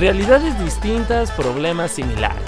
[0.00, 2.42] realidades distintas, problemas similares.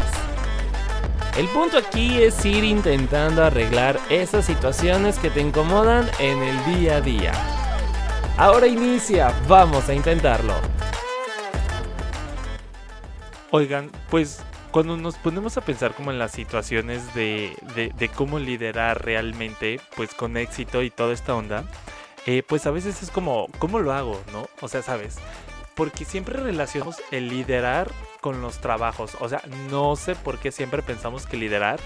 [1.37, 6.96] El punto aquí es ir intentando arreglar esas situaciones que te incomodan en el día
[6.96, 7.33] a día.
[8.38, 10.54] Ahora inicia, vamos a intentarlo.
[13.51, 19.05] Oigan, pues cuando nos ponemos a pensar como en las situaciones de, de, cómo liderar
[19.05, 21.64] realmente, pues con éxito y toda esta onda,
[22.24, 24.19] eh, pues a veces es como, ¿cómo lo hago?
[24.32, 24.48] ¿No?
[24.62, 25.19] O sea, sabes,
[25.75, 27.91] porque siempre relacionamos el liderar
[28.21, 29.17] con los trabajos.
[29.21, 31.80] O sea, no sé por qué siempre pensamos que liderar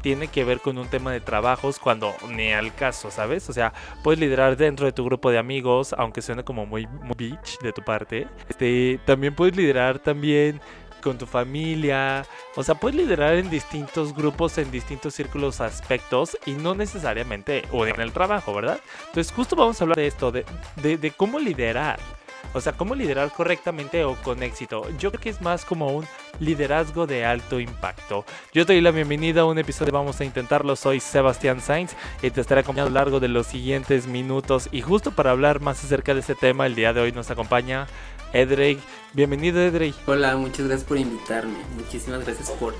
[0.00, 3.48] tiene que ver con un tema de trabajos cuando ni al caso, ¿sabes?
[3.50, 7.58] O sea, puedes liderar dentro de tu grupo de amigos, aunque suene como muy, bitch
[7.60, 8.26] de tu parte.
[8.48, 10.60] Este, también puedes liderar también
[11.02, 12.24] con tu familia.
[12.56, 18.00] O sea, puedes liderar en distintos grupos, en distintos círculos, aspectos y no necesariamente en
[18.00, 18.80] el trabajo, ¿verdad?
[19.08, 20.44] Entonces justo vamos a hablar de esto, de,
[20.76, 22.00] de, cómo liderar.
[22.54, 24.86] O sea, cómo liderar correctamente o con éxito.
[24.98, 26.06] Yo creo que es más como un
[26.38, 28.24] liderazgo de alto impacto.
[28.52, 30.76] Yo te doy la bienvenida a un episodio Vamos a Intentarlo.
[30.76, 34.68] Soy Sebastián Sainz y te estaré acompañando a lo largo de los siguientes minutos.
[34.70, 37.86] Y justo para hablar más acerca de este tema, el día de hoy nos acompaña
[38.32, 38.78] Edrey.
[39.14, 39.94] Bienvenido, Edrey.
[40.06, 41.58] Hola, muchas gracias por invitarme.
[41.76, 42.74] Muchísimas gracias por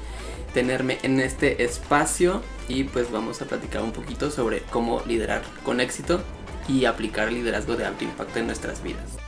[0.52, 5.80] tenerme en este espacio y pues vamos a platicar un poquito sobre cómo liderar con
[5.80, 6.20] éxito
[6.68, 9.21] y aplicar liderazgo de alto impacto en nuestras vidas.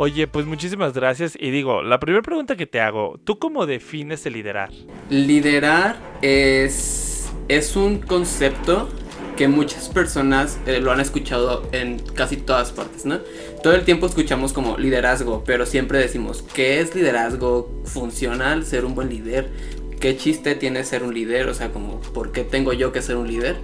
[0.00, 4.24] Oye, pues muchísimas gracias y digo, la primera pregunta que te hago, ¿tú cómo defines
[4.26, 4.70] el liderar?
[5.10, 8.88] Liderar es, es un concepto
[9.36, 13.18] que muchas personas eh, lo han escuchado en casi todas partes, ¿no?
[13.60, 18.64] Todo el tiempo escuchamos como liderazgo, pero siempre decimos, ¿qué es liderazgo funcional?
[18.64, 19.50] Ser un buen líder.
[19.98, 21.48] ¿Qué chiste tiene ser un líder?
[21.48, 23.56] O sea, como, ¿por qué tengo yo que ser un líder?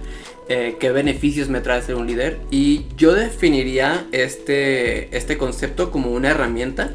[0.47, 2.39] Eh, ¿Qué beneficios me trae ser un líder?
[2.51, 6.91] Y yo definiría este, este concepto como una herramienta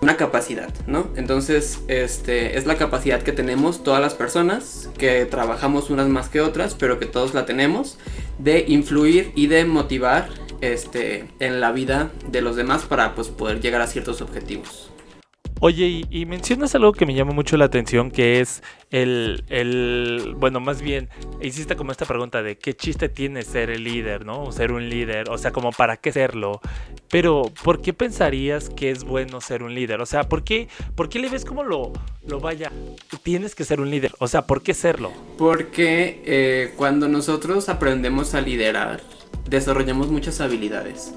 [0.00, 1.08] una capacidad, ¿no?
[1.16, 6.40] Entonces, este es la capacidad que tenemos todas las personas, que trabajamos unas más que
[6.40, 7.98] otras, pero que todos la tenemos,
[8.38, 10.28] de influir y de motivar
[10.62, 14.90] este, en la vida de los demás para pues, poder llegar a ciertos objetivos.
[15.62, 20.58] Oye, y, mencionas algo que me llama mucho la atención, que es el, el, bueno,
[20.58, 21.10] más bien,
[21.42, 24.52] hiciste como esta pregunta de qué chiste tiene ser el líder, ¿no?
[24.52, 26.62] Ser un líder, o sea, como para qué serlo.
[27.10, 30.00] Pero, ¿por qué pensarías que es bueno ser un líder?
[30.00, 31.92] O sea, ¿por qué, por qué le ves como lo,
[32.26, 32.72] lo vaya?
[33.22, 35.12] Tienes que ser un líder, o sea, ¿por qué serlo?
[35.36, 39.02] Porque eh, cuando nosotros aprendemos a liderar,
[39.46, 41.12] desarrollamos muchas habilidades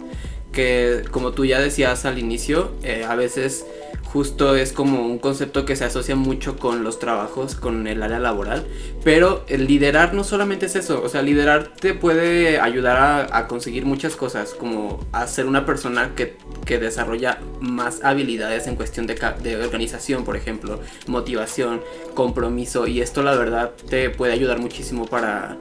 [0.52, 3.66] que como tú ya decías al inicio, eh, a veces
[4.14, 8.20] justo es como un concepto que se asocia mucho con los trabajos, con el área
[8.20, 8.64] laboral,
[9.04, 13.86] pero el liderar no solamente es eso, o sea, liderar te puede ayudar a, conseguir
[13.86, 19.16] muchas cosas, como a ser una persona que, que desarrolla más habilidades en cuestión de,
[19.16, 21.82] de organización, por ejemplo, motivación,
[22.14, 25.58] compromiso, y esto la verdad te puede ayudar muchísimo para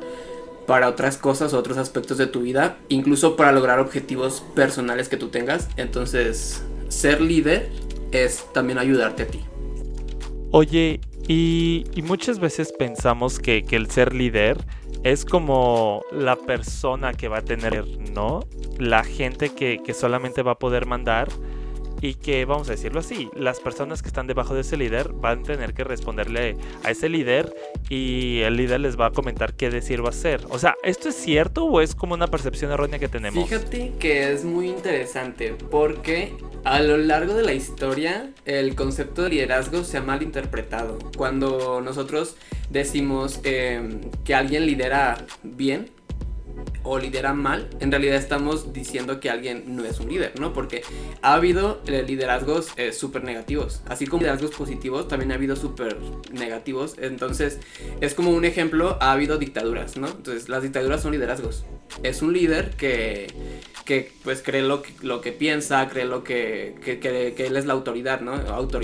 [0.67, 5.29] para otras cosas, otros aspectos de tu vida, incluso para lograr objetivos personales que tú
[5.29, 5.69] tengas.
[5.77, 7.71] Entonces, ser líder
[8.13, 9.41] es también ayudarte a ti.
[10.51, 14.59] Oye, y, muchas veces pensamos que, que, el ser líder
[15.03, 18.41] es como la persona que va a tener, ¿no?
[18.79, 21.29] La gente que, que solamente va a poder mandar
[22.03, 25.39] y que, vamos a decirlo así, las personas que están debajo de ese líder van
[25.39, 27.55] a tener que responderle a ese líder
[27.89, 30.45] y el líder les va a comentar qué decir va a hacer.
[30.51, 33.49] O sea, ¿esto es cierto o es como una percepción errónea que tenemos?
[33.49, 39.31] Fíjate que es muy interesante porque a lo largo de la historia el concepto de
[39.31, 40.99] liderazgo se ha malinterpretado.
[41.17, 42.37] Cuando nosotros
[42.69, 45.91] decimos eh, que alguien lidera bien,
[46.83, 50.53] o lidera mal, en realidad estamos diciendo que alguien no es un líder, ¿no?
[50.53, 50.83] Porque
[51.23, 55.97] ha habido eh, liderazgos eh, súper negativos, así como liderazgos positivos, también ha habido súper
[56.33, 56.97] negativos.
[56.99, 57.61] Entonces,
[58.01, 60.09] es como un ejemplo, ha habido dictaduras, ¿no?
[60.09, 61.65] Entonces, las dictaduras son liderazgos.
[62.03, 63.29] Es un líder que,
[63.85, 67.73] que pues cree lo que, lo que piensa, cree lo que, que, él es la
[67.73, 68.35] autoridad, ¿no?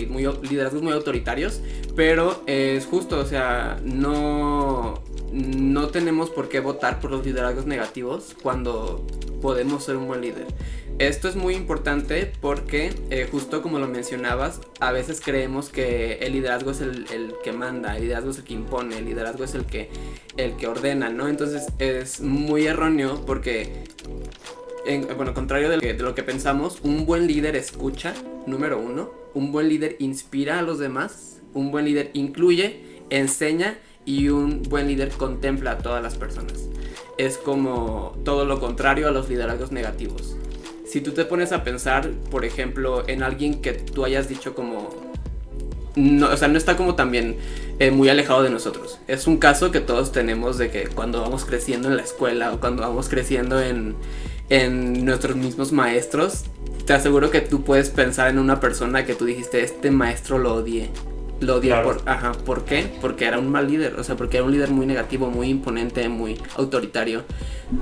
[0.09, 1.61] muy, liderazgos muy autoritarios,
[1.97, 5.03] pero es justo, o sea, no
[5.33, 9.07] no tenemos por qué votar por los liderazgos negativos cuando
[9.43, 10.47] podemos ser un buen líder.
[10.99, 16.33] Esto es muy importante porque, eh, justo como lo mencionabas, a veces creemos que el
[16.33, 19.65] liderazgo es el, que manda, el liderazgo es el que impone, el liderazgo es el
[19.65, 19.91] que,
[20.37, 21.29] el que ordena, ¿no?
[21.29, 23.85] Entonces es muy erróneo porque,
[24.89, 28.15] en, bueno, contrario de lo que pensamos, un buen líder escucha,
[28.47, 32.81] número uno, un buen líder inspira a los demás, un buen líder incluye,
[33.11, 36.69] enseña y un buen líder contempla a todas las personas.
[37.19, 40.37] Es como todo lo contrario a los liderazgos negativos.
[40.87, 44.89] Si tú te pones a pensar, por ejemplo, en alguien que tú hayas dicho como
[45.97, 47.37] no, o sea, no está como también
[47.79, 49.01] eh, muy alejado de nosotros.
[49.09, 52.61] Es un caso que todos tenemos de que cuando vamos creciendo en la escuela o
[52.61, 53.97] cuando vamos creciendo en,
[54.49, 56.45] en nuestros mismos maestros,
[56.87, 60.55] te aseguro que tú puedes pensar en una persona que tú dijiste, este maestro lo
[60.55, 60.91] odié.
[61.41, 62.91] Lo odié por, ajá, ¿por qué?
[63.01, 66.09] Porque era un mal líder, o sea, porque era un líder muy negativo, muy imponente,
[66.09, 67.25] muy autoritario.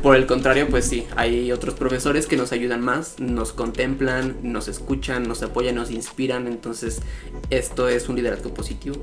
[0.02, 4.68] Por el contrario, pues sí, hay otros profesores que nos ayudan más, nos contemplan, nos
[4.68, 7.00] escuchan, nos apoyan, nos inspiran, entonces
[7.48, 8.96] esto es un liderazgo positivo.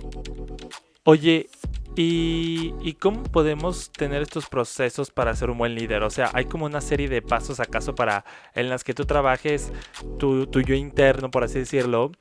[1.05, 1.49] Oye,
[1.95, 6.01] ¿Y, cómo podemos tener estos procesos para ser un buen líder?
[6.03, 8.25] O sea, hay como una serie de pasos acaso para
[8.55, 9.71] en las que tú trabajes
[10.17, 12.11] tu, yo interno, por así decirlo,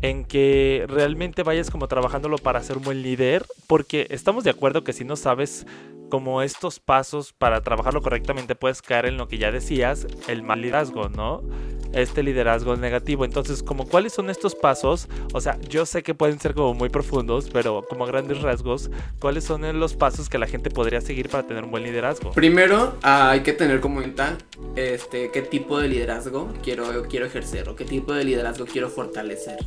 [0.00, 4.82] en que realmente vayas como trabajándolo para ser un buen líder, porque estamos de acuerdo
[4.82, 5.66] que si no sabes
[6.08, 10.62] como estos pasos para trabajarlo correctamente puedes caer en lo que ya decías, el mal
[10.62, 11.42] liderazgo, ¿no?
[11.92, 13.24] Este liderazgo negativo.
[13.24, 16.88] Entonces, como cuáles son estos pasos, o sea, yo sé que pueden ser como muy
[16.88, 21.46] profundos, pero como grandes rasgos, ¿cuáles son los pasos que la gente podría seguir para
[21.46, 22.32] tener un buen liderazgo?
[22.32, 24.38] Primero, ah, hay que tener como cuenta
[24.76, 29.58] este, qué tipo de liderazgo quiero, quiero ejercer o qué tipo de liderazgo quiero fortalecer.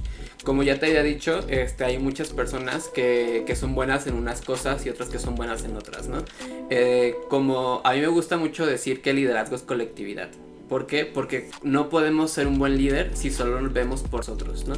[0.44, 4.42] Como ya te había dicho, este, hay muchas personas que, que son buenas en unas
[4.42, 6.24] cosas y otras que son buenas en otras, ¿no?
[6.70, 10.30] Eh, como a mí me gusta mucho decir que el liderazgo es colectividad.
[10.72, 11.04] ¿Por qué?
[11.04, 14.76] Porque no podemos ser un buen líder si solo nos vemos por nosotros, ¿no?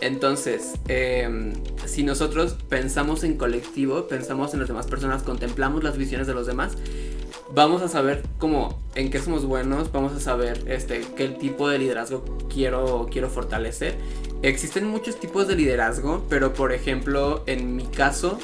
[0.00, 1.52] Entonces, em,
[1.84, 6.46] si nosotros pensamos en colectivo, pensamos en las demás personas, contemplamos las visiones de los
[6.46, 6.78] demás,
[7.54, 11.78] vamos a saber cómo, en qué somos buenos, vamos a saber este, qué tipo de
[11.78, 13.96] liderazgo quiero, quiero fortalecer.
[14.40, 18.38] Existen muchos tipos de liderazgo, pero por ejemplo, en mi caso,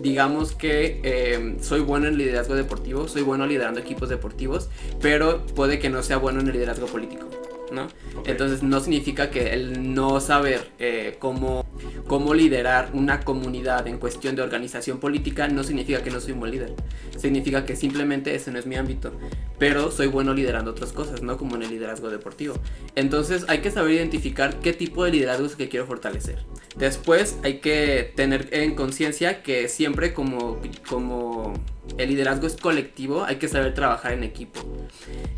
[0.00, 4.68] digamos que eh, soy bueno en liderazgo deportivo, soy bueno liderando equipos deportivos,
[5.00, 7.26] pero puede que no sea bueno en el liderazgo político.
[7.72, 7.88] ¿No?
[8.26, 11.66] Entonces no significa que el no saber eh, cómo,
[12.06, 16.40] cómo liderar una comunidad en cuestión de organización política no significa que no soy un
[16.40, 16.74] buen líder.
[17.16, 19.12] Significa que simplemente ese no es mi ámbito.
[19.58, 21.36] Pero soy bueno liderando otras cosas, ¿no?
[21.36, 22.54] Como en el liderazgo deportivo.
[22.94, 26.44] Entonces hay que saber identificar qué tipo de liderazgo es que quiero fortalecer.
[26.76, 31.54] Después hay que tener en conciencia que siempre como, como
[31.98, 34.60] el liderazgo es colectivo, hay que saber trabajar en equipo.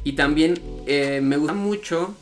[0.05, 2.15] Y también eh, me gusta mucho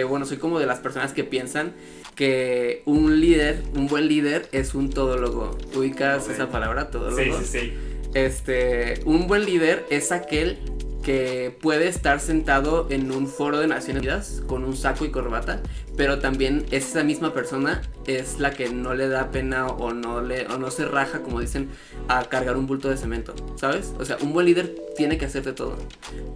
[0.00, 1.74] eh, bueno, soy como de las personas que piensan
[2.14, 5.56] que un líder, un buen líder es un todólogo.
[5.74, 7.38] ¿Ubicas esa palabra, todólogo?
[7.40, 7.72] Sí, sí, sí.
[8.14, 10.58] Este, un buen líder es aquel
[11.06, 15.60] que puede estar sentado en un foro de Naciones Unidas con un saco y corbata,
[15.96, 20.48] pero también esa misma persona es la que no le da pena o no le
[20.48, 21.68] o no se raja, como dicen,
[22.08, 23.94] a cargar un bulto de cemento, ¿sabes?
[24.00, 25.76] O sea, un buen líder tiene que hacer de todo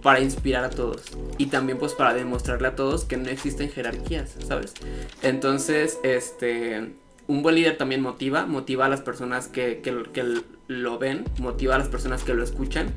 [0.01, 1.01] para inspirar a todos
[1.37, 4.73] y también pues para demostrarle a todos que no existen jerarquías, ¿sabes?
[5.21, 6.93] Entonces, este
[7.27, 10.41] un buen líder también motiva, motiva a las personas que, que, que
[10.71, 12.93] lo ven, motiva a las personas que lo escuchan.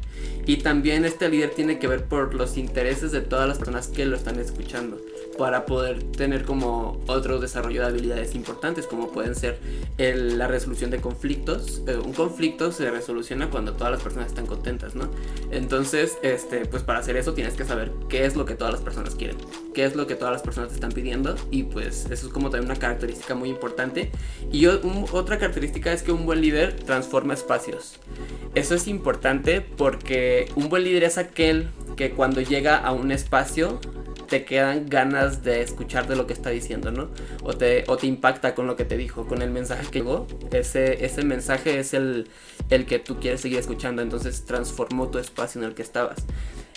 [0.46, 4.06] Y también este líder tiene que ver por los intereses de todas las personas que
[4.06, 4.98] lo están escuchando
[5.38, 9.58] para poder tener como otro desarrollo de habilidades importantes como pueden ser
[9.98, 11.82] la resolución de conflictos.
[11.86, 15.10] Eh, un conflicto se resoluciona cuando todas las personas están contentas, ¿no?
[15.50, 18.82] Entonces, este, pues para hacer eso tienes que saber qué es lo que todas las
[18.82, 19.36] personas quieren,
[19.72, 22.50] qué es lo que todas las personas te están pidiendo y pues eso es como
[22.50, 24.10] también una característica muy importante.
[24.52, 27.98] Y otra característica es que un buen líder transforma espacios.
[28.54, 33.80] Eso es importante porque un buen líder es aquel que cuando llega a un espacio
[34.28, 37.10] te quedan ganas de escuchar de lo que está diciendo, ¿no?
[37.42, 40.26] O te, o te impacta con lo que te dijo, con el mensaje que llegó.
[40.52, 42.28] Ese, ese mensaje es el,
[42.70, 46.24] el que tú quieres seguir escuchando, entonces transformó tu espacio en el que estabas.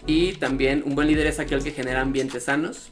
[0.06, 2.92] Y también un buen líder es aquel que genera ambientes sanos.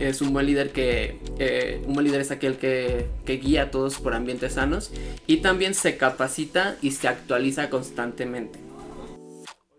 [0.00, 3.70] Es un buen líder que eh, un buen líder es aquel que, que guía a
[3.70, 4.90] todos por ambientes sanos
[5.26, 8.58] y también se capacita y se actualiza constantemente.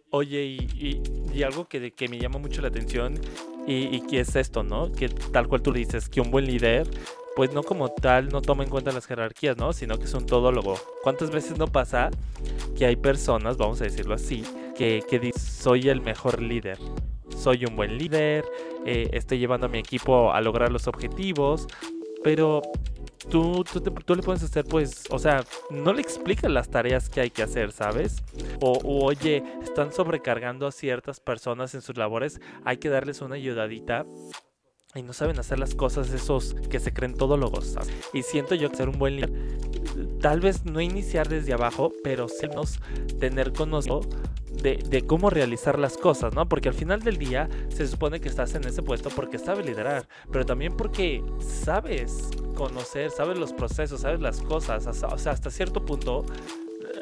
[0.10, 1.02] Oye, y,
[1.34, 3.20] y, algo que, que, me llama mucho la atención
[3.68, 4.92] y, y, es esto, ¿no?
[4.92, 6.88] Que tal cual tú dices, que un buen líder,
[7.36, 9.74] pues no como tal, no toma en cuenta las jerarquías, ¿no?
[9.74, 10.76] Sino que es un todólogo.
[11.04, 12.10] ¿Cuántas veces no pasa
[12.76, 14.44] que hay personas, vamos a decirlo así,
[14.76, 16.80] que, que dicen, soy el mejor líder?
[17.38, 18.46] Soy un buen líder,
[18.86, 21.68] eh, estoy llevando a mi equipo a lograr los objetivos,
[22.24, 22.62] pero
[23.30, 27.30] tú, tú, le puedes hacer, pues, o sea, no le explicas las tareas que hay
[27.30, 28.24] que hacer, ¿sabes?
[28.62, 34.06] O, oye, están sobrecargando a ciertas personas en sus labores, hay que darles una ayudadita
[34.96, 37.66] y no saben hacer las cosas esos que se creen todólogos.
[37.68, 37.90] ¿sabes?
[38.14, 39.32] Y siento yo que ser un buen líder,
[40.22, 42.48] tal vez no iniciar desde abajo, pero sí
[43.20, 44.10] tener conocimiento
[44.62, 46.48] de, de, cómo realizar las cosas, ¿no?
[46.48, 50.08] Porque al final del día se supone que estás en ese puesto porque sabes liderar,
[50.32, 55.86] pero también porque sabes conocer, sabes los procesos, sabes las cosas, o sea, hasta cierto
[55.86, 56.26] punto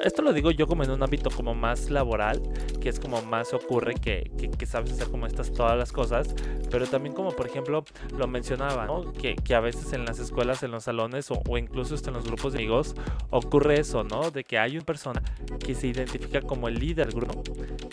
[0.05, 2.41] esto lo digo yo como en un ámbito como más laboral,
[2.79, 6.35] que es como más ocurre que, que, sabes hacer como estas todas las cosas,
[6.69, 7.83] pero también como por ejemplo
[8.15, 9.11] lo mencionaba, ¿no?
[9.13, 12.17] que, que, a veces en las escuelas, en los salones o, o, incluso hasta en
[12.17, 12.95] los grupos de amigos
[13.31, 14.29] ocurre eso, ¿no?
[14.29, 15.23] De que hay una persona
[15.59, 17.43] que se identifica como el líder del grupo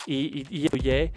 [0.07, 1.13] y, y influye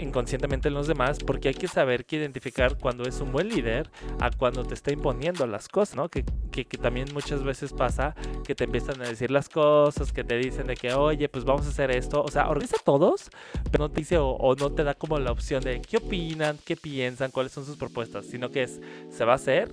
[0.00, 3.90] inconscientemente en los demás porque hay que saber que identificar cuando es un buen líder
[4.18, 6.08] a cuando te está imponiendo las cosas, ¿no?
[6.08, 8.14] Que, que, que también muchas veces pasa
[8.44, 11.66] que te empiezan a decir las cosas, que te dicen de que, oye, pues vamos
[11.66, 12.22] a hacer esto.
[12.22, 13.30] O sea, organiza a todos,
[13.70, 16.76] pero no te dice o, no te da como la opción de qué opinan, qué
[16.76, 18.80] piensan, cuáles son sus propuestas, sino que es,
[19.10, 19.70] se va a hacer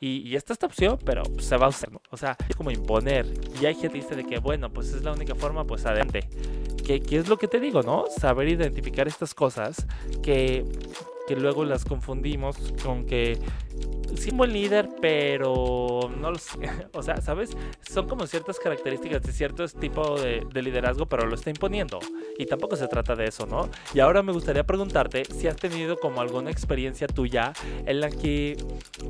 [0.00, 1.90] y, y, esta es esta opción, pero se va a usar.
[2.10, 3.26] O sea, es como imponer.
[3.60, 6.28] Y hay gente que dice de que, bueno, pues es la única forma, pues adelante.
[6.84, 8.04] ¿Qué, qué es lo que te digo, no?
[8.18, 9.86] Saber identificar estas cosas
[10.22, 10.64] que,
[11.26, 13.38] que luego las confundimos con que
[14.16, 16.58] sí un buen líder, pero no lo sé.
[16.92, 17.56] O sea, ¿sabes?
[17.80, 21.98] Son como ciertas características de cierto tipo de, liderazgo, pero lo está imponiendo.
[22.38, 23.68] Y tampoco se trata de eso, ¿no?
[23.92, 27.52] Y ahora me gustaría preguntarte si has tenido como alguna experiencia tuya
[27.86, 28.56] en la que,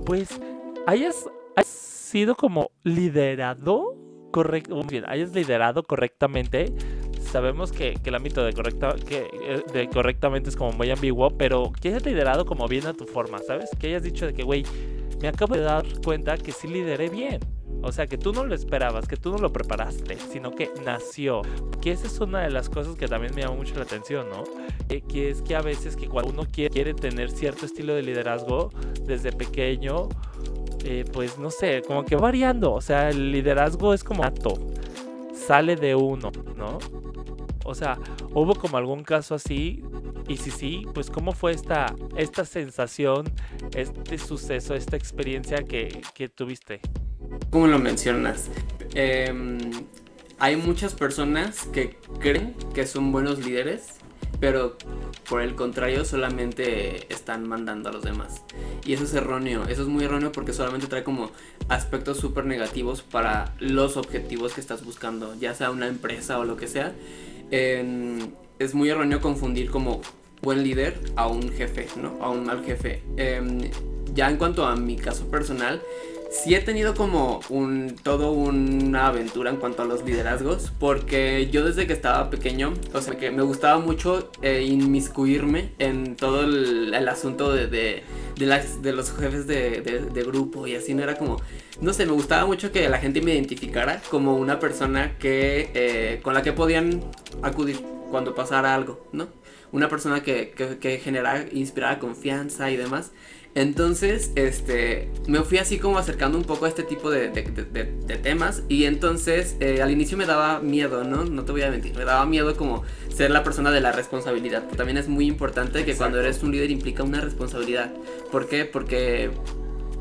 [0.07, 0.41] pues,
[0.87, 1.29] hayas,
[1.63, 3.97] sido como liderado
[4.31, 6.73] correcto, bien, hayas liderado correctamente
[7.35, 11.31] sabemos que, que el ámbito de, correcta, que, eh, de correctamente es como muy ambiguo,
[11.37, 13.71] pero que hayas liderado como bien a tu forma, ¿sabes?
[13.77, 14.63] Que hayas dicho de que, güey,
[15.21, 17.41] me acabo de dar cuenta que sí lideré bien.
[17.83, 21.43] O sea, que tú no lo esperabas, que tú no lo preparaste, sino que nació.
[21.83, 24.45] Que esa es una de las cosas que también me llama mucho la atención, ¿no?
[24.89, 28.03] Eh, que es que a veces que cuando uno quiere, quiere tener cierto estilo de
[28.03, 28.71] liderazgo
[29.03, 30.09] desde pequeño,
[30.85, 32.73] eh, pues no sé, como que variando.
[32.75, 34.55] O sea, el liderazgo es como nato,
[35.35, 36.79] sale de uno, ¿no?
[37.65, 37.99] O sea,
[38.33, 39.83] ¿hubo como algún caso así?
[40.29, 43.33] Y si sí, pues ¿cómo fue esta, esta sensación,
[43.75, 46.81] este suceso, esta experiencia que, que tuviste?
[47.51, 48.51] ¿Cómo lo mencionas?
[48.95, 49.61] Em,
[50.39, 53.99] hay muchas personas que creen que son buenos líderes,
[54.41, 54.77] pero
[55.29, 58.43] por el contrario solamente están mandando a los demás.
[58.85, 61.31] Y eso es erróneo, eso es muy erróneo porque solamente trae como
[61.69, 66.57] aspectos súper negativos para los objetivos que estás buscando, ya sea una empresa o lo
[66.57, 66.93] que sea
[67.51, 70.01] es muy erróneo confundir como
[70.43, 72.19] buen líder a un jefe, ¿no?
[72.21, 73.03] A un mal jefe.
[73.17, 73.71] Em,
[74.15, 75.83] ya en cuanto a mi caso personal,
[76.35, 81.65] sí he tenido como un todo una aventura en cuanto a los liderazgos, porque yo
[81.65, 86.93] desde que estaba pequeño, o sea, que me gustaba mucho eh, inmiscuirme en todo el,
[87.09, 91.41] asunto de, de, los jefes de, de, grupo y así, no era como,
[91.81, 96.21] no sé, me gustaba mucho que la gente me identificara como una persona que, eh,
[96.23, 97.05] con la que podían
[97.43, 97.79] acudir
[98.15, 99.27] cuando pasara algo, ¿no?
[99.73, 103.11] Una persona que, que, que generara, inspirara confianza y demás.
[103.57, 107.29] Entonces, este, me fui así como acercando un poco a este tipo de,
[108.23, 111.25] temas y entonces eh, al inicio me daba miedo, ¿no?
[111.25, 114.69] No te voy a mentir, me daba miedo como ser la persona de la responsabilidad,
[114.69, 117.93] que también es muy importante que cuando eres un líder implica una responsabilidad.
[118.31, 118.65] ¿Por qué?
[118.65, 119.33] Porque,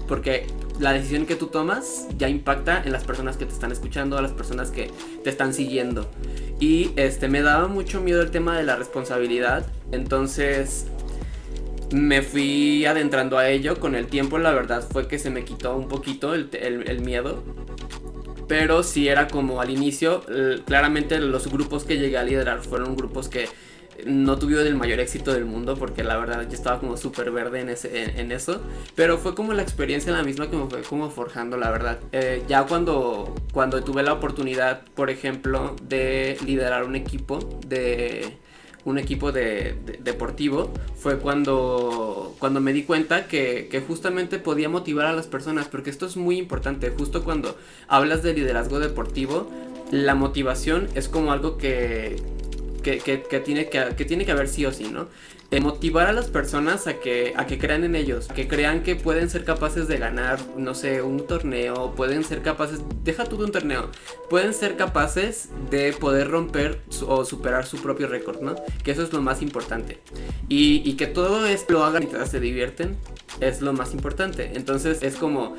[0.07, 0.45] porque
[0.79, 4.21] la decisión que tú tomas ya impacta en las personas que te están escuchando, a
[4.21, 4.91] las personas que
[5.23, 6.09] te están siguiendo.
[6.59, 10.87] Y este, me daba mucho miedo el tema de la responsabilidad, entonces
[11.93, 13.79] me fui adentrando a ello.
[13.79, 17.43] Con el tiempo, la verdad fue que se me quitó un poquito el, miedo.
[18.53, 20.23] Pero sí era como al inicio,
[20.65, 23.47] claramente los grupos que llegué a liderar fueron grupos que
[24.05, 27.61] no tuvieron el mayor éxito del mundo porque la verdad yo estaba como súper verde
[27.61, 28.61] en, eso.
[28.93, 31.97] Pero fue como la experiencia la misma que me fue como forjando, la verdad.
[32.11, 38.37] Eh, ya cuando, cuando tuve la oportunidad, por ejemplo, de liderar un equipo de
[38.85, 45.13] un equipo de, deportivo fue cuando, cuando me di cuenta que, justamente podía motivar a
[45.13, 49.49] las personas, porque esto es muy importante, justo cuando hablas de liderazgo deportivo,
[49.91, 52.21] la motivación es como algo que,
[52.81, 55.07] que, que, tiene, que tiene que haber sí o sí, ¿no?
[55.61, 59.29] Motivar a las personas a que, a que crean en ellos, que crean que pueden
[59.29, 63.51] ser capaces de ganar, no sé, un torneo, pueden ser capaces, deja tú de un
[63.51, 63.89] torneo,
[64.29, 68.55] pueden ser capaces de poder romper o superar su propio récord, ¿no?
[68.83, 69.99] Que eso es lo más importante.
[70.49, 72.97] Y, y que todo esto lo hagan mientras se divierten,
[73.39, 74.51] es lo más importante.
[74.55, 75.55] Entonces es como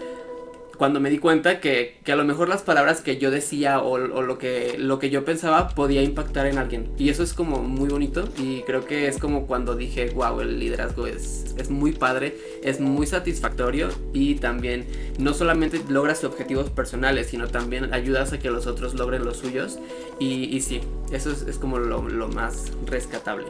[0.76, 3.98] cuando me di cuenta que, que, a lo mejor las palabras que yo decía o,
[3.98, 6.90] lo, que, lo que yo pensaba podía impactar en alguien.
[6.98, 10.58] Y eso es como muy bonito y creo que es como cuando dije, wow, el
[10.58, 14.86] liderazgo es, es muy padre, es muy satisfactorio y también
[15.18, 19.78] no solamente logras objetivos personales, sino también ayudas a que los otros logren los suyos.
[20.18, 20.80] Y, y sí,
[21.12, 23.46] eso es, es como lo, lo más rescatable.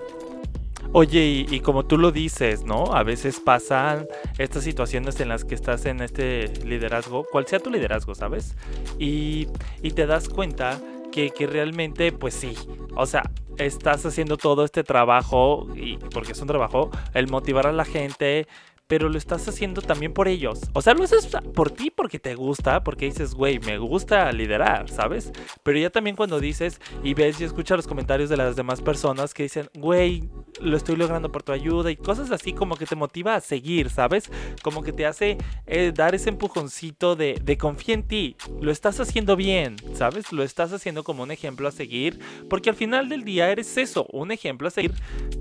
[0.92, 2.94] Oye, y, como tú lo dices, ¿no?
[2.94, 4.06] A veces pasan
[4.38, 8.56] estas situaciones en las que estás en este liderazgo, cual sea tu liderazgo, ¿sabes?
[8.98, 9.48] Y,
[9.82, 12.54] y te das cuenta que, que, realmente, pues sí,
[12.96, 13.22] o sea,
[13.58, 18.46] estás haciendo todo este trabajo, y porque es un trabajo, el motivar a la gente,
[18.86, 20.60] pero lo estás haciendo también por ellos.
[20.72, 24.90] O sea, lo haces por ti porque te gusta, porque dices, güey, me gusta liderar,
[24.90, 25.32] ¿sabes?
[25.62, 29.32] Pero ya también cuando dices y ves y escuchas los comentarios de las demás personas
[29.32, 30.28] que dicen, güey,
[30.60, 33.90] lo estoy logrando por tu ayuda y cosas así como que te motiva a seguir,
[33.90, 34.30] ¿sabes?
[34.62, 39.00] Como que te hace eh, dar ese empujoncito de, de confía en ti, lo estás
[39.00, 40.32] haciendo bien, ¿sabes?
[40.32, 44.06] Lo estás haciendo como un ejemplo a seguir, porque al final del día eres eso,
[44.12, 44.92] un ejemplo a seguir,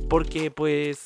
[0.10, 1.04] porque pues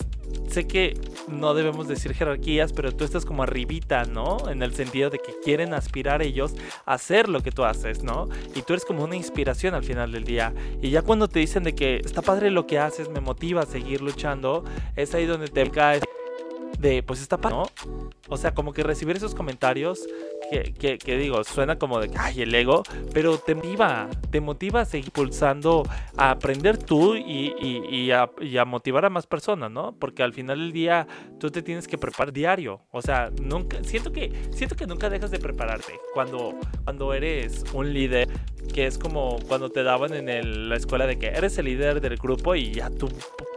[0.50, 4.50] sé que no debemos decir jerarquías, pero tú estás como arribita, ¿no?
[4.50, 6.53] En el sentido de que quieren aspirar ellos
[6.86, 8.27] a hacer lo que tú haces, ¿no?
[8.55, 10.53] Y tú eres como una inspiración al final del día.
[10.81, 13.65] Y ya cuando te dicen de que está padre lo que haces, me motiva a
[13.65, 14.63] seguir luchando,
[14.96, 16.03] es ahí donde te caes
[16.79, 17.65] de, pues está padre, ¿no?
[18.29, 20.07] O sea, como que recibir esos comentarios
[20.50, 24.86] que, que, digo, suena como de, ay, el ego, pero te motiva, te motiva a
[24.86, 25.84] seguir pulsando,
[26.15, 29.96] a aprender tú y, y, a, y, a, motivar a más personas, ¿no?
[30.00, 31.08] Porque al final del día
[31.39, 35.32] tú te tienes que preparar diario, o sea, nunca, siento que, siento que nunca dejas
[35.32, 38.29] de prepararte cuando, cuando eres un líder,
[38.74, 42.17] que es como cuando te daban en la escuela de que eres el líder del
[42.17, 43.10] grupo y ya tú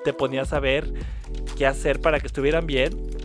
[0.05, 0.93] te ponías a ver
[1.57, 3.20] qué hacer para que estuvieran bien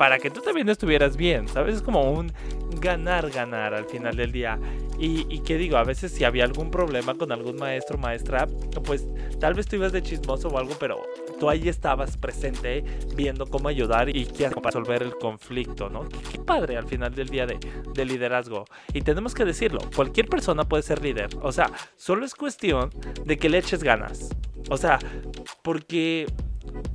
[0.00, 1.76] para que tú también estuvieras bien, ¿sabes?
[1.76, 2.32] Es como un
[2.80, 4.58] ganar, ganar al final del día.
[4.98, 8.48] Y, y que digo, a veces si había algún problema con algún maestro o maestra,
[8.82, 9.06] pues
[9.38, 11.02] tal vez tú ibas de chismoso o algo, pero
[11.38, 12.82] tú ahí estabas presente
[13.14, 16.08] viendo cómo ayudar y qué hacer para resolver el conflicto, ¿no?
[16.08, 17.58] Qué, padre al final del día de,
[17.92, 18.64] de liderazgo.
[18.94, 21.28] Y tenemos que decirlo, cualquier persona puede ser líder.
[21.42, 22.88] O sea, solo es cuestión
[23.26, 24.30] de que le eches ganas.
[24.70, 24.98] O sea,
[25.60, 26.26] porque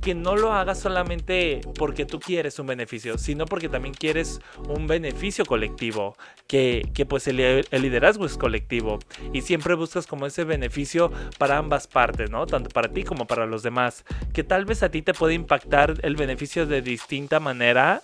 [0.00, 4.86] que no lo hagas solamente porque tú quieres un beneficio, sino porque también quieres un
[4.86, 6.16] beneficio colectivo,
[6.46, 8.98] que, pues el, el, liderazgo es colectivo
[9.32, 12.46] y siempre buscas como ese beneficio para ambas partes, ¿no?
[12.46, 15.94] Tanto para ti como para los demás, que tal vez a ti te puede impactar
[16.02, 18.02] el beneficio de distinta manera,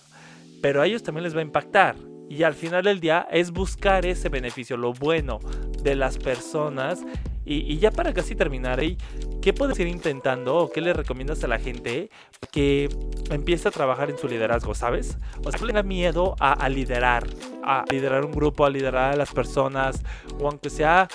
[0.60, 1.96] pero a ellos también les va a impactar.
[2.28, 5.38] Y al final del día es buscar ese beneficio, lo bueno
[5.82, 7.04] de las personas
[7.44, 8.80] y, ya para casi terminar,
[9.40, 12.08] ¿qué puedes ir intentando o qué le recomiendas a la gente
[12.50, 12.88] que
[13.30, 15.16] empiece a trabajar en su liderazgo, sabes?
[15.44, 17.26] O sea, no tenga miedo a, liderar,
[17.64, 20.02] a liderar un grupo, a liderar a las personas,
[20.38, 21.08] o aunque sea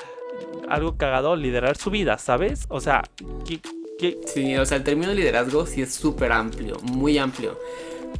[0.69, 2.65] algo cagado, liderar su vida, ¿sabes?
[2.69, 3.03] O sea,
[3.45, 3.59] ¿qué,
[4.25, 7.57] Sí, o sea, el término liderazgo sí es súper amplio, muy amplio.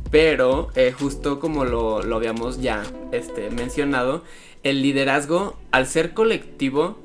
[0.10, 4.24] Pero, eh, justo como lo, lo habíamos ya este, mencionado,
[4.64, 6.98] el liderazgo, al ser colectivo,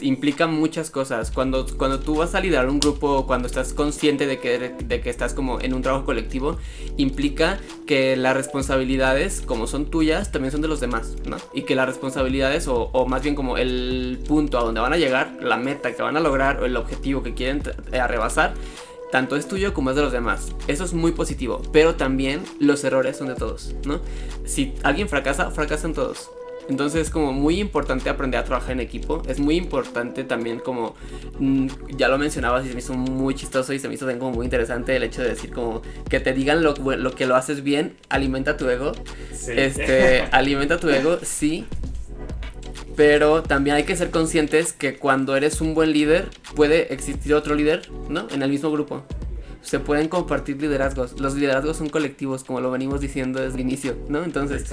[0.00, 1.30] implica muchas cosas.
[1.30, 5.10] Cuando, cuando tú vas a liderar un grupo, cuando estás consciente de que, de que
[5.10, 6.58] estás como en un trabajo colectivo,
[6.96, 11.36] implica que las responsabilidades, como son tuyas, también son de los demás, ¿no?
[11.52, 15.38] Y que las responsabilidades, o, más bien como el punto a donde van a llegar,
[15.40, 18.00] la meta que van a lograr, o el objetivo que quieren eh,
[19.10, 20.52] tanto es tuyo como es de los demás.
[20.68, 24.00] Eso es muy positivo, pero también los errores son de todos, ¿no?
[24.44, 26.30] Si alguien fracasa, fracasan todos.
[26.68, 29.22] Entonces es como muy importante aprender a trabajar en equipo.
[29.28, 30.94] Es muy importante también como,
[31.38, 34.20] mm, ya lo mencionabas y se me hizo muy chistoso y se me hizo también
[34.20, 37.36] como muy interesante el hecho de decir como que te digan lo, lo que lo
[37.36, 38.92] haces bien, alimenta tu ego.
[39.48, 41.66] Este, alimenta tu ego, sí.
[42.94, 47.54] Pero también hay que ser conscientes que cuando eres un buen líder puede existir otro
[47.54, 48.28] líder, ¿no?
[48.30, 49.02] En el mismo grupo
[49.62, 51.18] se pueden compartir liderazgos.
[51.20, 54.24] Los liderazgos son colectivos, como lo venimos diciendo desde el inicio, ¿no?
[54.24, 54.64] Entonces,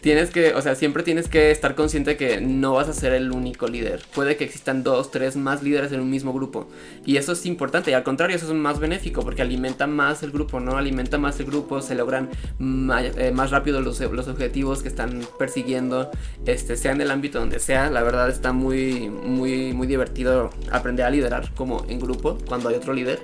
[0.00, 3.32] tienes que, o sea, siempre tienes que estar consciente que no vas a ser el
[3.32, 4.00] único líder.
[4.14, 6.68] Puede que existan dos, tres más líderes en un mismo grupo.
[7.04, 7.90] Y eso es importante.
[7.90, 10.76] Y al contrario, eso es más benéfico porque alimenta más el grupo, ¿no?
[10.76, 16.10] Alimenta más el grupo, se logran eh, más, rápido los, los, objetivos que están persiguiendo,
[16.46, 17.90] este, sea en el ámbito donde sea.
[17.90, 22.76] La verdad está muy, muy, muy divertido aprender a liderar como en grupo cuando hay
[22.76, 23.20] otro líder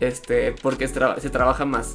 [0.00, 1.94] este, porque se, trabaja más.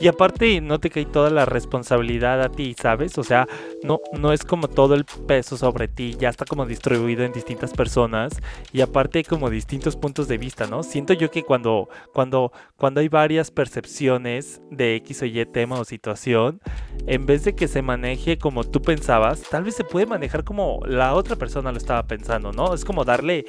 [0.00, 3.16] Y aparte no te cae toda la responsabilidad a ti, ¿sabes?
[3.16, 3.46] O sea,
[3.84, 7.72] no, no es como todo el peso sobre ti, ya está como distribuido en distintas
[7.72, 8.32] personas
[8.72, 10.82] y aparte hay como distintos puntos de vista, ¿no?
[10.82, 15.84] Siento yo que cuando, cuando, cuando hay varias percepciones de X o Y tema o
[15.84, 16.60] situación,
[17.06, 20.80] en vez de que se maneje como tú pensabas, tal vez se puede manejar como
[20.86, 22.74] la otra persona lo estaba pensando, ¿no?
[22.74, 23.44] Es como darle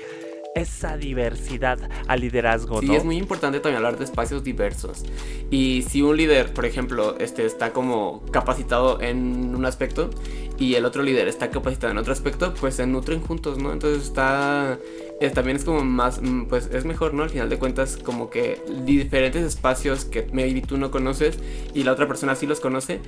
[0.55, 2.79] esa diversidad al liderazgo.
[2.79, 5.03] Sí, es muy importante también hablar de espacios diversos.
[5.51, 10.09] Y si un líder, por ejemplo, este, está como capacitado en un aspecto
[10.57, 13.73] y el otro líder está capacitado en otro aspecto, pues se nutren juntos, ¿no?
[13.73, 14.79] Entonces está
[15.21, 17.23] eh, también es como más, mm, pues es mejor, ¿no?
[17.23, 21.37] Al final de cuentas, como que diferentes espacios que maybe tú no conoces
[21.73, 22.99] y la otra persona sí los conoce,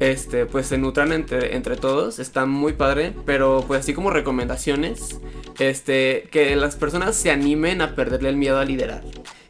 [0.00, 5.20] este, pues se nutran entre, entre todos, está muy padre, pero pues así como recomendaciones,
[5.60, 9.02] este, que las personas se animen a perderle el miedo a liderar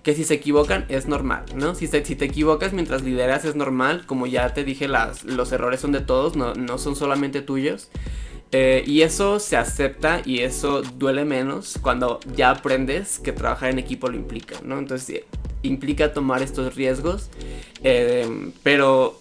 [0.02, 1.74] que si se equivocan es normal, ¿no?
[1.74, 5.80] Si, si te equivocas mientras lideras es normal, como ya te dije, las, los errores
[5.80, 7.88] son de todos, no, no son solamente tuyos.
[8.56, 13.80] Eh, y eso se acepta y eso duele menos cuando ya aprendes que trabajar en
[13.80, 14.78] equipo lo implica, ¿no?
[14.78, 15.22] Entonces
[15.64, 17.30] implica tomar estos riesgos,
[17.82, 19.18] eh, pero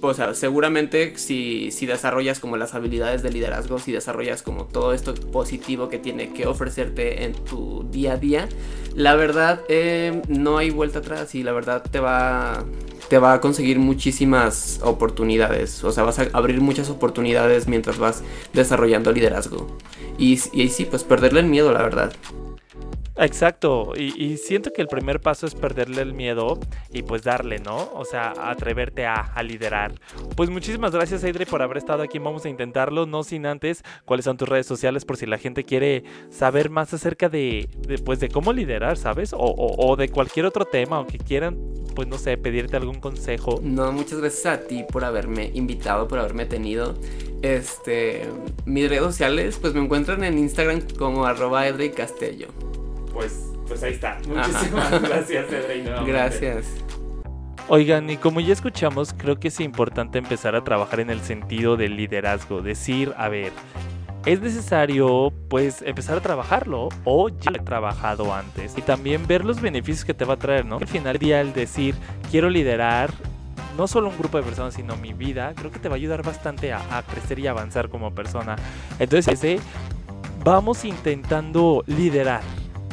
[0.00, 4.94] o sea, seguramente si, si, desarrollas como las habilidades de liderazgo, si desarrollas como todo
[4.94, 8.48] esto positivo que tiene que ofrecerte en tu día a día,
[8.94, 12.64] la verdad eh, no hay vuelta atrás y la verdad te va,
[13.08, 15.84] te va a conseguir muchísimas oportunidades.
[15.84, 19.66] O sea, vas a abrir muchas oportunidades mientras vas desarrollando liderazgo.
[20.18, 22.12] Y, y sí, pues perderle el miedo, la verdad.
[23.18, 26.58] Exacto, y, siento que el primer paso es perderle el miedo
[26.92, 27.90] y pues darle, ¿no?
[27.94, 29.94] O sea, atreverte a, liderar.
[30.36, 32.18] Pues muchísimas gracias, Adri, por haber estado aquí.
[32.18, 35.64] Vamos a intentarlo, no sin antes, cuáles son tus redes sociales por si la gente
[35.64, 37.68] quiere saber más acerca de,
[38.04, 39.32] pues, de cómo liderar, ¿sabes?
[39.36, 41.56] O, de cualquier otro tema o que quieran,
[41.94, 43.60] pues no sé, pedirte algún consejo.
[43.62, 46.94] No, muchas gracias a ti por haberme invitado, por haberme tenido.
[47.40, 48.28] Este,
[48.66, 52.48] mis redes sociales, pues me encuentran en Instagram como arroba Edri Castello
[53.16, 54.18] pues, pues ahí está.
[54.28, 55.46] Muchísimas gracias,
[56.06, 56.66] Gracias.
[57.68, 61.76] Oigan, y como ya escuchamos, creo que es importante empezar a trabajar en el sentido
[61.76, 62.60] del liderazgo.
[62.60, 63.52] Decir, a ver,
[64.26, 69.44] es necesario pues empezar a trabajarlo o ya lo he trabajado antes y también ver
[69.44, 70.76] los beneficios que te va a traer, ¿no?
[70.76, 71.94] Al final del día el decir
[72.30, 73.10] quiero liderar
[73.76, 76.22] no solo un grupo de personas sino mi vida, creo que te va a ayudar
[76.22, 78.56] bastante a, a crecer y avanzar como persona.
[78.98, 79.58] Entonces ese
[80.44, 82.42] vamos intentando liderar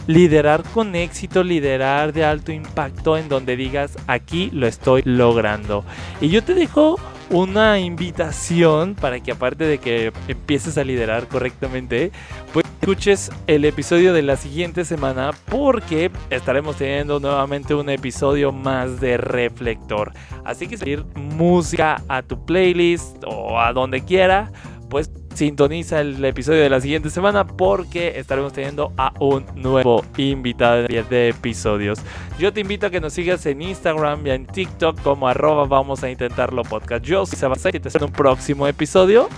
[0.08, 5.84] liderar con éxito, liderar de alto impacto en donde digas aquí lo estoy logrando.
[6.22, 12.12] Y yo te dejo una invitación para que aparte de que empieces a liderar correctamente,
[12.52, 19.00] pues escuches el episodio de la siguiente semana porque estaremos teniendo nuevamente un episodio más
[19.00, 20.12] de Reflector.
[20.44, 24.52] Así que seguir música a tu playlist o a donde quiera,
[24.89, 30.84] pues sintoniza el episodio de la siguiente semana porque estaremos teniendo a un nuevo invitado
[30.88, 32.00] de episodios.
[32.39, 36.04] Yo te invito a que nos sigas en Instagram y en TikTok como arroba vamos
[36.04, 37.04] a intentarlo podcast.
[37.04, 39.30] Yo soy Sebastián y te espero en un próximo episodio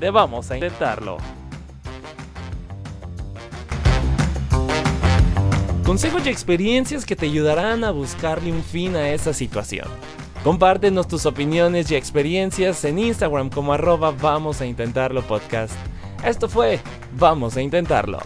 [0.00, 1.18] de Vamos a intentarlo.
[5.84, 9.86] Consejos y experiencias que te ayudarán a buscarle un fin a esa situación.
[10.44, 15.72] Compártenos tus opiniones y experiencias en Instagram como arroba vamos a intentarlo podcast.
[16.22, 16.80] Esto fue
[17.16, 18.18] Vamos a intentarlo.